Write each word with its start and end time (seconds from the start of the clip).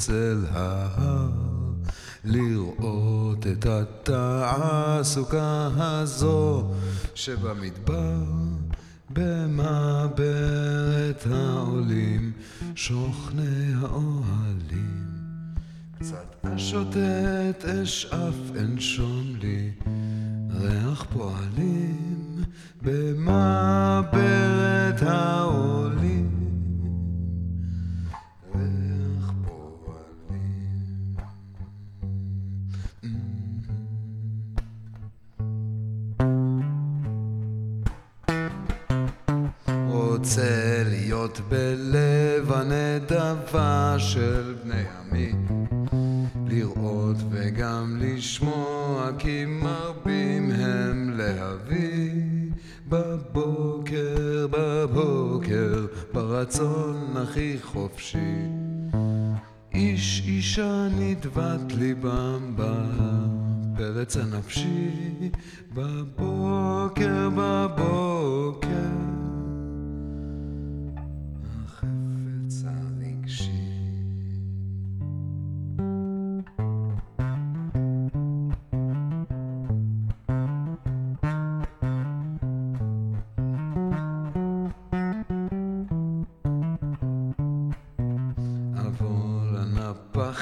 אצל 0.00 0.44
ההר 0.50 1.28
לראות 2.24 3.46
את 3.46 3.66
התעסוקה 3.66 5.68
הזו 5.76 6.70
שבמדבר 7.14 8.22
במעברת 9.10 10.16
העולים 11.30 12.32
שוכני 12.74 13.72
האוהלים. 13.80 15.06
קצת 15.98 16.36
השוטט 16.42 17.64
אשאף 17.64 18.34
אנשום 18.60 19.24
לי 19.40 19.70
ריח 20.50 21.06
פועלים 21.12 22.42
במעברת 22.82 24.12
העולים 25.02 26.29
רוצה 40.20 40.82
להיות 40.86 41.40
בלב 41.48 42.52
הנדבה 42.52 43.94
של 43.98 44.54
בני 44.64 44.82
עמי. 45.00 45.32
לראות 46.46 47.16
וגם 47.30 47.96
לשמוע 48.00 49.10
כי 49.18 49.44
מרבים 49.44 50.50
הם 50.50 51.10
להביא. 51.16 52.12
בבוקר, 52.88 54.46
בבוקר, 54.50 55.86
ברצון 56.12 57.16
הכי 57.16 57.56
חופשי. 57.62 58.48
איש 59.74 60.22
אישה 60.26 60.88
נדבת 60.98 61.72
ליבם 61.72 62.54
בפרץ 62.56 64.16
הנפשי. 64.16 64.90
בבוקר, 65.74 67.28
בבוקר 67.36 69.09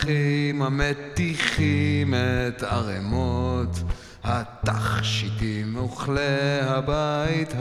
לנפחים 0.00 0.62
המטיחים 0.62 2.14
את 2.14 2.62
ערימות 2.62 3.82
התכשיטים 4.24 5.76
וכלי 5.76 6.60
הבית 6.62 7.54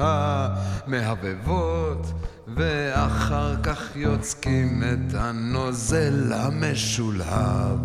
המהבבות 0.88 2.08
ואחר 2.56 3.56
כך 3.64 3.96
יוצקים 3.96 4.84
את 4.84 5.14
הנוזל 5.14 6.34
המשולהב 6.34 7.80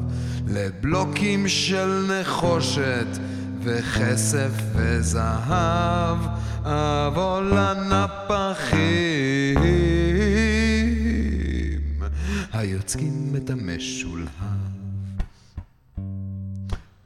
לבלוקים 0.49 1.49
של 1.49 2.07
נחושת 2.21 3.07
וכסף 3.63 4.51
וזהב. 4.75 6.19
אבוא 6.65 7.43
לנפחים 7.43 9.14
היוצקים 12.65 13.35
את 13.37 13.51
המשולהב. 13.51 14.29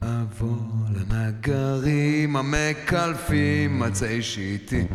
אבוא 0.02 0.56
לנגרים 0.94 2.36
המקלפים 2.36 3.78
מצי 3.78 4.22
שיטי. 4.22 4.86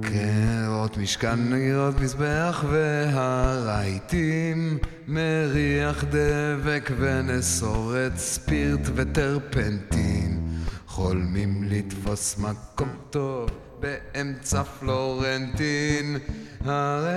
קערות 0.00 0.98
משכן 0.98 1.52
נגירות 1.52 2.00
מזבח 2.00 2.64
והרהיטים. 2.70 4.78
מריח 5.08 6.04
דבק 6.04 6.90
ונסורת 6.98 8.16
ספירט 8.16 8.88
וטרפנטין. 8.94 10.48
חולמים 10.86 11.64
לתפוס 11.64 12.38
מקום 12.38 12.88
טוב 13.10 13.50
באמצע 13.80 14.62
פלורנטין. 14.62 16.16
הרי 16.64 17.12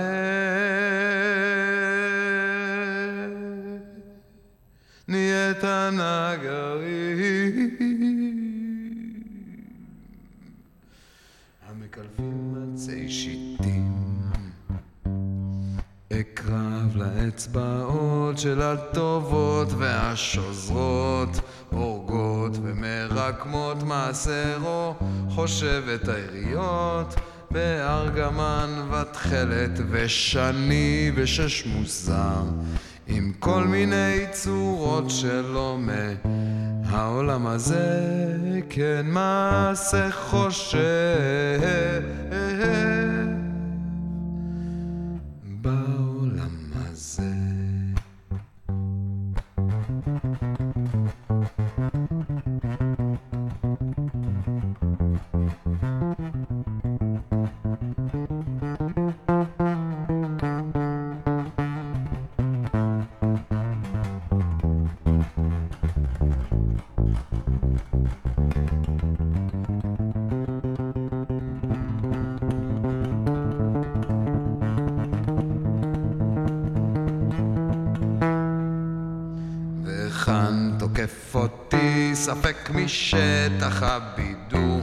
נהיית 5.08 5.64
נגרים 5.92 7.76
המקלפים 11.68 12.54
עצי 12.74 13.08
שיטים. 13.08 13.92
אקרב 16.12 16.96
לאצבעות 16.96 18.38
של 18.38 18.62
הטובות 18.62 19.68
והשוזרות. 19.78 21.40
הורגות 21.70 22.52
ומרקמות 22.62 23.82
מעשרו. 23.82 24.94
חושבת 25.28 26.08
היריות 26.08 27.14
בארגמן 27.50 28.88
ותכלת 28.90 29.80
ושני 29.90 31.12
ושש 31.14 31.66
מוזר 31.66 32.42
עם 33.08 33.32
כל 33.38 33.64
מיני 33.64 34.26
צורות 34.30 35.10
שלא 35.10 35.78
מהעולם 35.80 37.46
הזה 37.46 38.02
כן 38.68 39.06
מעשה 39.06 40.10
חושב 40.10 40.80
תוקף 80.96 81.34
אותי 81.34 82.10
ספק 82.14 82.70
משטח 82.74 83.82
הבידור. 83.82 84.80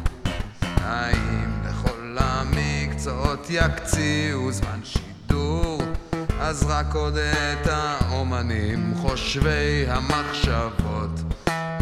האם 0.63 1.61
לכל 1.65 2.17
המקצועות 2.19 3.47
יקציעו 3.49 4.51
זמן 4.51 4.79
שידור. 4.83 5.81
אז 6.39 6.65
רק 6.69 6.95
עוד 6.95 7.17
את 7.17 7.67
האומנים 7.67 8.93
חושבי 9.01 9.85
המחשבות. 9.87 11.19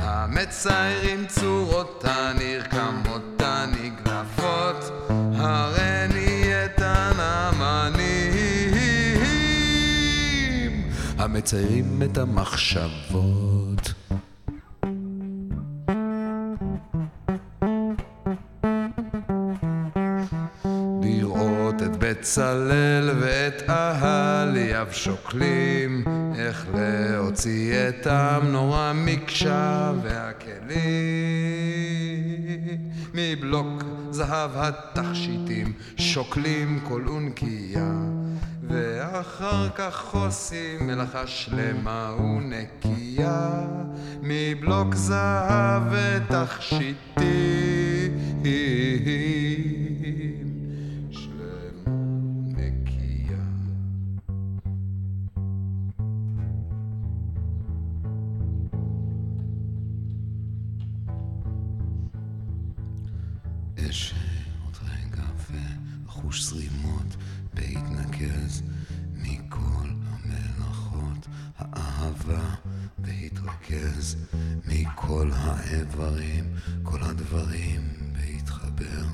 המציירים 0.02 1.26
צורות 1.28 2.06
הנרקמות 2.08 3.42
הנגלפות 3.42 4.92
הרי 5.38 6.08
נהייתן 6.14 7.12
אמנים 7.50 8.72
המציירים 11.18 12.02
את 12.04 12.18
המחשבות 12.18 14.01
שוקלים 24.92 26.04
איך 26.36 26.68
להוציא 26.74 27.90
את 27.90 28.08
המנורה 28.08 28.94
מקשה 28.94 29.92
והכלים. 30.04 30.82
מבלוק 33.14 33.84
זהב 34.10 34.52
התכשיטים 34.56 35.74
שוקלים 35.98 36.80
כל 36.88 37.04
אונקייה 37.08 37.94
ואחר 38.68 39.70
כך 39.70 40.14
עושים 40.14 40.88
מלאכה 40.88 41.28
שלמה 41.28 42.16
ונקייה. 42.20 43.62
מבלוק 44.22 44.96
זהב 44.96 45.84
ותכשיטים 45.92 47.12
אשב 63.90 64.16
עוד 64.66 64.78
רגע 64.84 65.24
ואחוש 65.52 66.44
זרימות 66.44 67.16
בהתנקז 67.54 68.64
מכל 69.16 69.88
המלאכות 70.10 71.28
האהבה 71.58 72.56
בהתרכז 72.98 74.16
מכל 74.68 75.30
האיברים 75.34 76.46
כל 76.84 77.00
הדברים 77.02 77.82
בהתחבר. 78.14 79.06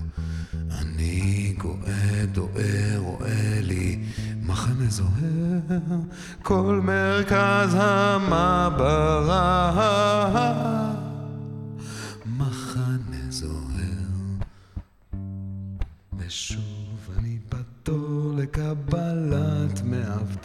אני 0.72 1.56
גואה 1.58 2.26
דואה 2.32 2.94
רואה 2.98 3.60
לי 3.62 4.00
מחנה 4.42 4.90
זוהר 4.90 6.00
כל 6.44 6.82
מרכז 6.84 7.76
המעברה 7.80 9.72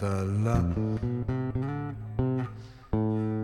מאבטלה 0.03 0.61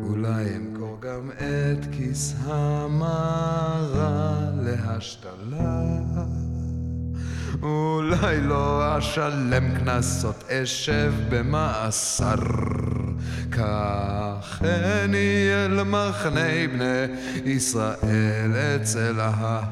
אולי 0.03 0.57
אמכור 0.57 0.99
גם 1.01 1.31
את 1.31 1.87
כיס 1.93 2.35
המרה 2.45 4.39
להשתלה. 4.63 5.83
אולי 7.63 8.41
לא 8.41 8.99
אשלם 8.99 9.79
קנסות, 9.79 10.45
אשב 10.51 11.13
במאסר 11.31 12.35
קחני 13.51 15.49
אל 15.53 15.83
מחנה 15.83 16.69
בני 16.73 17.07
ישראל 17.45 18.53
אצל 18.77 19.21
ההר 19.21 19.63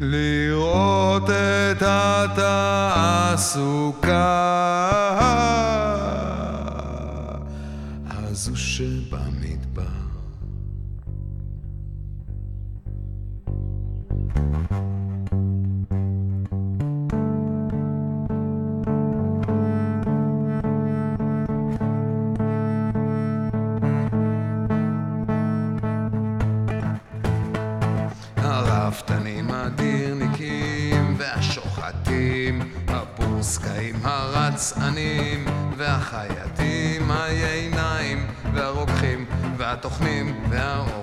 לראות 0.00 1.30
את 1.30 1.82
התעסוקה 1.86 3.30
הזו 8.12 8.56
שבמדבר. 8.56 9.29
והטוחנים 39.82 40.44
והרופאים 40.50 40.99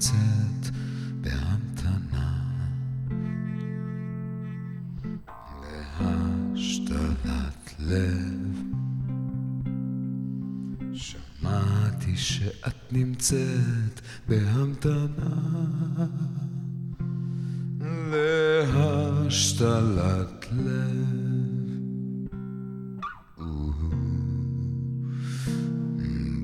נמצאת 0.00 0.72
בהמתנה 1.20 2.40
להשתלת 6.00 7.74
לב. 7.78 8.56
שמעתי 10.92 12.16
שאת 12.16 12.92
נמצאת 12.92 14.00
בהמתנה 14.28 15.36
להשתלת 19.30 20.46
לב. 20.52 21.30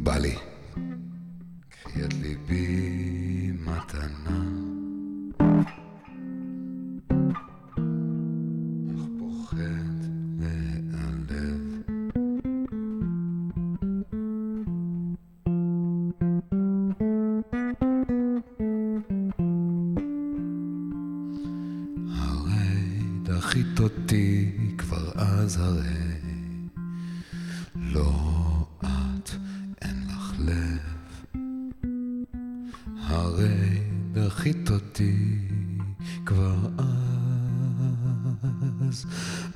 בא 0.02 0.18
לי. 0.18 0.55
דחית 23.36 23.80
אותי 23.80 24.50
כבר 24.78 25.12
אז 25.14 25.56
הרי 25.60 26.14
לא 27.76 28.10
את 28.80 29.30
אין 29.82 29.96
לך 30.08 30.32
לב. 30.38 31.40
הרי 33.00 33.80
דחית 34.12 34.70
אותי 34.70 35.38
כבר 36.26 36.56
אז 36.78 36.84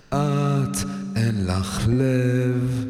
את 0.08 0.76
אין 1.16 1.46
לך 1.46 1.88
לב. 1.88 2.84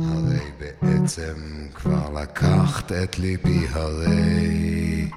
הרי 0.00 0.40
בעצם 0.60 1.34
כבר 1.74 2.10
לקחת 2.22 2.92
את 2.92 3.18
ליבי 3.18 3.66
הרי 3.70 5.10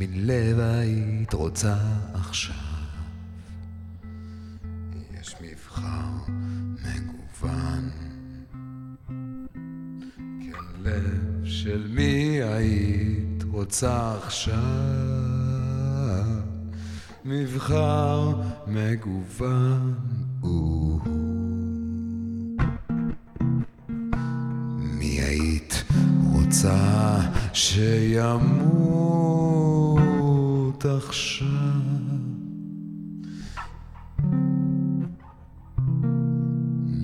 מין 0.00 0.26
לב 0.26 0.60
היית 0.60 1.32
רוצה 1.32 1.76
עכשיו? 2.14 2.54
יש 5.20 5.34
מבחר 5.40 6.32
מגוון. 6.72 7.90
כן, 10.18 10.82
לב 10.82 11.44
של 11.44 11.86
מי 11.90 12.42
היית 12.42 13.42
רוצה 13.50 14.14
עכשיו? 14.16 14.56
מבחר 17.24 18.40
מגוון. 18.66 19.94
מי 24.98 25.20
היית 25.20 25.84
רוצה 26.32 27.20
שימות 27.52 29.39
עכשיו? 30.86 31.46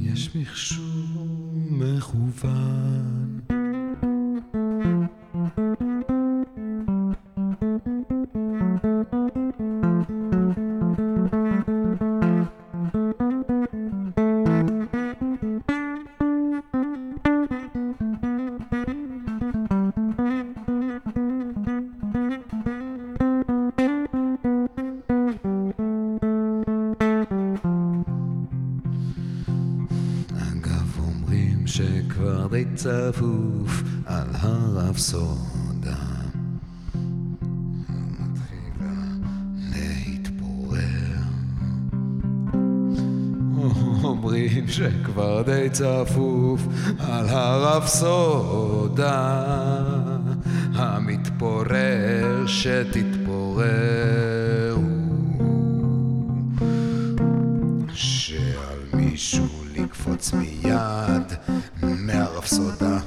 יש 0.00 0.36
מכשור 0.36 1.52
מכוון 1.70 3.25
שכבר 31.66 32.46
די 32.46 32.64
צפוף 32.74 33.82
על 34.06 34.26
מתחילה 38.20 39.02
להתפורר. 39.72 41.22
אומרים 44.04 44.68
שכבר 44.68 45.42
די 45.42 45.68
צפוף 45.72 46.66
על 46.98 47.28
הרפסודה 47.28 48.66
המתפורר 50.74 52.46
שתתפורר 52.46 53.96
שעל 57.92 58.78
מישהו 58.94 59.55
לקפוץ 60.06 60.32
מיד 60.32 61.32
מהרפסודה 61.82 62.98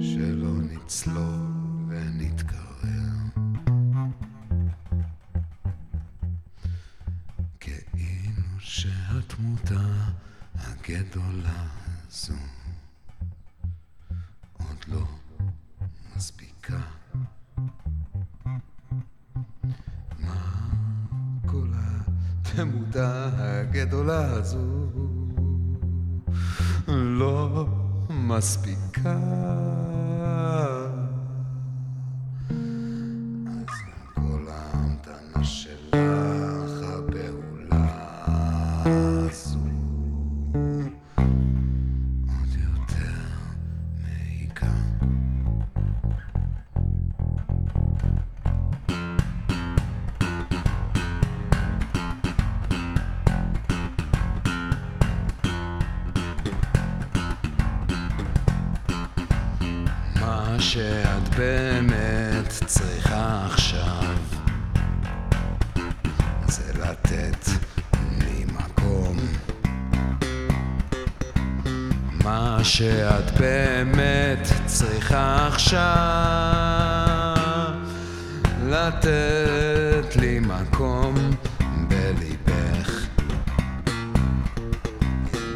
שלא 0.00 0.52
נצלול 0.62 1.86
ונתקרר. 1.88 2.60
כאילו 7.60 8.42
שהתמותה 8.58 9.80
הגדולה 10.54 11.64
הזו 12.08 12.34
עוד 14.58 14.84
לא 14.88 15.06
מספיקה 16.16 16.80
התמותה 22.54 23.28
הגדולה 23.38 24.30
הזו. 24.30 24.88
לא 26.88 27.66
מספיקה 28.10 29.18
מה 72.24 72.58
שאת 72.62 73.40
באמת 73.40 74.48
צריכה 74.66 75.46
עכשיו 75.46 75.76
לתת 78.66 80.16
לי 80.16 80.38
מקום 80.40 81.14
בליבך. 81.88 83.06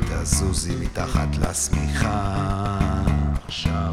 תזוזי 0.08 0.76
מתחת 0.80 1.28
לשמיכה 1.38 2.38
עכשיו 3.46 3.92